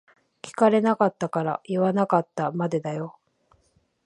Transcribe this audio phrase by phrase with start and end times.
[0.41, 3.19] 聞かれなかったから言わなかったまでだよ。